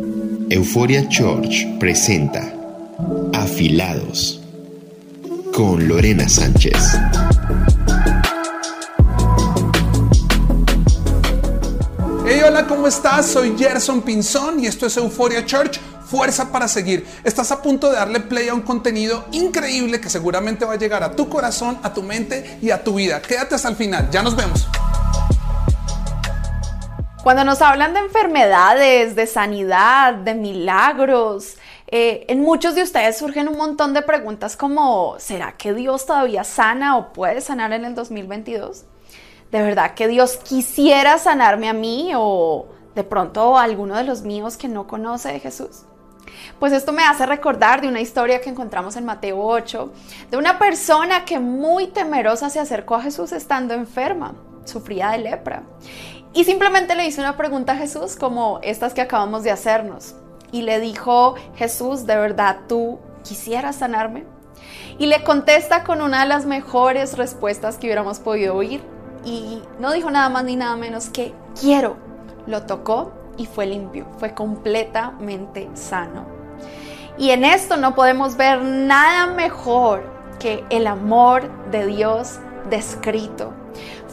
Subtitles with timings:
[0.00, 2.54] Euforia Church presenta
[3.32, 4.40] Afilados
[5.52, 6.76] con Lorena Sánchez.
[12.24, 13.26] Hey, hola, ¿cómo estás?
[13.26, 17.04] Soy Gerson Pinzón y esto es Euforia Church, fuerza para seguir.
[17.24, 21.02] Estás a punto de darle play a un contenido increíble que seguramente va a llegar
[21.02, 23.20] a tu corazón, a tu mente y a tu vida.
[23.20, 24.68] Quédate hasta el final, ya nos vemos.
[27.22, 31.56] Cuando nos hablan de enfermedades, de sanidad, de milagros,
[31.88, 36.44] eh, en muchos de ustedes surgen un montón de preguntas como, ¿será que Dios todavía
[36.44, 38.84] sana o puede sanar en el 2022?
[39.50, 44.22] ¿De verdad que Dios quisiera sanarme a mí o de pronto a alguno de los
[44.22, 45.82] míos que no conoce de Jesús?
[46.60, 49.92] Pues esto me hace recordar de una historia que encontramos en Mateo 8,
[50.30, 55.62] de una persona que muy temerosa se acercó a Jesús estando enferma, sufría de lepra,
[56.34, 60.14] y simplemente le hizo una pregunta a Jesús como estas que acabamos de hacernos.
[60.52, 64.24] Y le dijo, Jesús, ¿de verdad tú quisieras sanarme?
[64.98, 68.80] Y le contesta con una de las mejores respuestas que hubiéramos podido oír
[69.24, 71.96] y no dijo nada más ni nada menos que quiero.
[72.46, 76.26] Lo tocó y fue limpio, fue completamente sano.
[77.18, 80.04] Y en esto no podemos ver nada mejor
[80.38, 82.38] que el amor de Dios
[82.70, 83.52] descrito.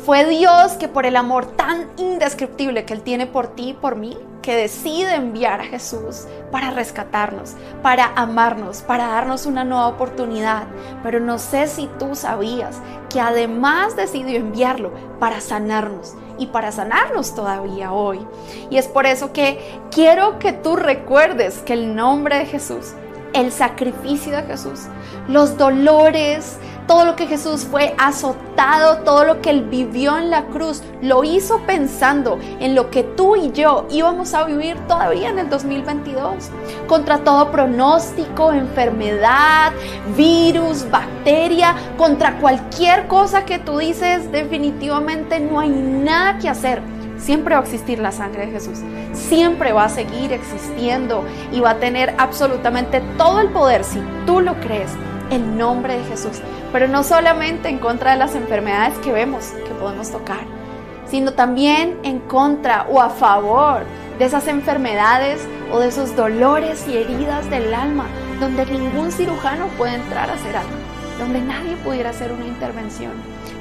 [0.05, 3.95] Fue Dios que por el amor tan indescriptible que Él tiene por ti y por
[3.95, 10.67] mí, que decide enviar a Jesús para rescatarnos, para amarnos, para darnos una nueva oportunidad.
[11.01, 17.33] Pero no sé si tú sabías que además decidió enviarlo para sanarnos y para sanarnos
[17.33, 18.19] todavía hoy.
[18.69, 22.93] Y es por eso que quiero que tú recuerdes que el nombre de Jesús,
[23.33, 24.81] el sacrificio de Jesús,
[25.27, 30.45] los dolores, todo lo que Jesús fue azotado, todo lo que Él vivió en la
[30.45, 35.39] cruz, lo hizo pensando en lo que tú y yo íbamos a vivir todavía en
[35.39, 36.49] el 2022.
[36.87, 39.73] Contra todo pronóstico, enfermedad,
[40.15, 46.81] virus, bacteria, contra cualquier cosa que tú dices, definitivamente no hay nada que hacer.
[47.17, 48.79] Siempre va a existir la sangre de Jesús.
[49.13, 54.41] Siempre va a seguir existiendo y va a tener absolutamente todo el poder si tú
[54.41, 54.91] lo crees
[55.31, 56.41] el nombre de Jesús.
[56.71, 60.45] Pero no solamente en contra de las enfermedades que vemos, que podemos tocar,
[61.07, 63.83] sino también en contra o a favor
[64.17, 68.05] de esas enfermedades o de esos dolores y heridas del alma,
[68.39, 70.75] donde ningún cirujano puede entrar a hacer algo,
[71.19, 73.11] donde nadie pudiera hacer una intervención.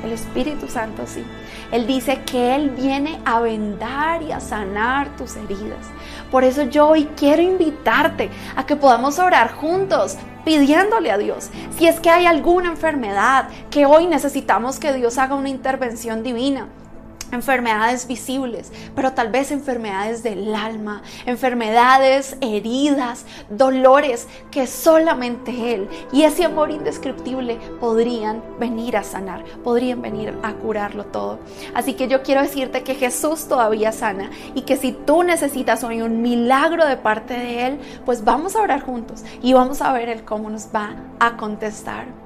[0.05, 1.25] El Espíritu Santo sí.
[1.73, 5.87] Él dice que Él viene a vendar y a sanar tus heridas.
[6.31, 11.51] Por eso yo hoy quiero invitarte a que podamos orar juntos pidiéndole a Dios.
[11.77, 16.69] Si es que hay alguna enfermedad que hoy necesitamos que Dios haga una intervención divina
[17.35, 26.23] enfermedades visibles, pero tal vez enfermedades del alma, enfermedades, heridas, dolores que solamente Él y
[26.23, 31.39] ese amor indescriptible podrían venir a sanar, podrían venir a curarlo todo.
[31.75, 36.03] Así que yo quiero decirte que Jesús todavía sana y que si tú necesitas hoy
[36.03, 40.09] un milagro de parte de Él, pues vamos a orar juntos y vamos a ver
[40.09, 42.24] el cómo nos va a contestar.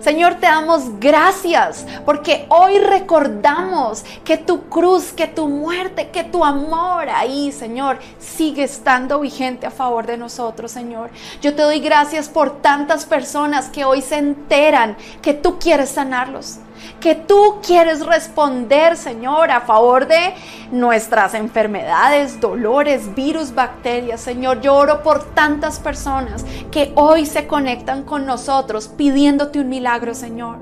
[0.00, 6.44] Señor, te damos gracias porque hoy recordamos que tu cruz, que tu muerte, que tu
[6.44, 11.10] amor ahí, Señor, sigue estando vigente a favor de nosotros, Señor.
[11.42, 16.60] Yo te doy gracias por tantas personas que hoy se enteran que tú quieres sanarlos
[17.00, 20.34] que tú quieres responder, Señor, a favor de
[20.70, 24.20] nuestras enfermedades, dolores, virus, bacterias.
[24.20, 30.14] Señor, yo oro por tantas personas que hoy se conectan con nosotros pidiéndote un milagro,
[30.14, 30.58] Señor.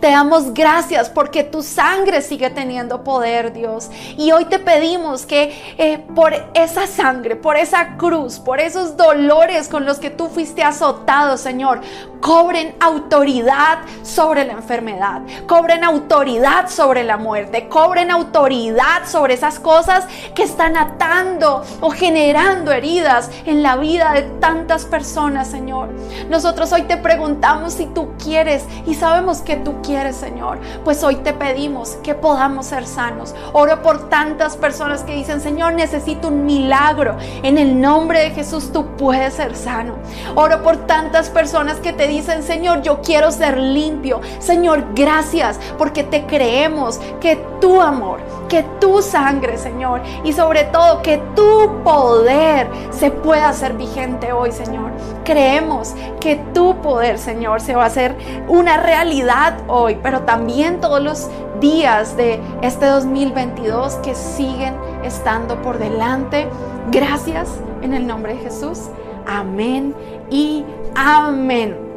[0.00, 3.90] Te damos gracias porque tu sangre sigue teniendo poder, Dios.
[4.16, 9.68] Y hoy te pedimos que eh, por esa sangre, por esa cruz, por esos dolores
[9.68, 11.80] con los que tú fuiste azotado, Señor,
[12.20, 20.06] cobren autoridad sobre la enfermedad, cobren autoridad sobre la muerte, cobren autoridad sobre esas cosas
[20.34, 25.88] que están atando o generando heridas en la vida de tantas personas, Señor.
[26.28, 28.41] Nosotros hoy te preguntamos si tú quieres
[28.86, 30.58] y sabemos que tú quieres, Señor.
[30.84, 33.34] Pues hoy te pedimos que podamos ser sanos.
[33.52, 37.16] Oro por tantas personas que dicen, Señor, necesito un milagro.
[37.44, 39.94] En el nombre de Jesús tú puedes ser sano.
[40.34, 44.20] Oro por tantas personas que te dicen, Señor, yo quiero ser limpio.
[44.40, 48.18] Señor, gracias porque te creemos que tu amor,
[48.48, 54.50] que tu sangre, Señor, y sobre todo que tu poder se pueda hacer vigente hoy,
[54.50, 54.90] Señor.
[55.24, 58.16] Creemos que tu poder, Señor, se va a hacer
[58.48, 61.28] una realidad hoy, pero también todos los
[61.60, 64.74] días de este 2022 que siguen
[65.04, 66.48] estando por delante.
[66.90, 67.48] Gracias
[67.82, 68.80] en el nombre de Jesús.
[69.26, 69.94] Amén
[70.30, 70.64] y
[70.94, 71.92] amén.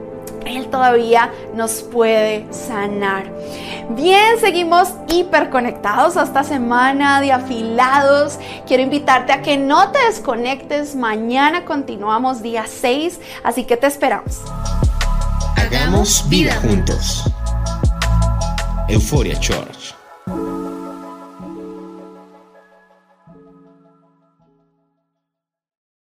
[0.46, 3.26] Él todavía nos puede sanar.
[3.90, 8.40] Bien, seguimos hiperconectados esta semana de afilados.
[8.68, 10.96] Quiero invitarte a que no te desconectes.
[10.96, 14.42] Mañana continuamos día 6, así que te esperamos.
[15.66, 17.24] Hagamos vida juntos.
[18.88, 19.96] Euforia Church.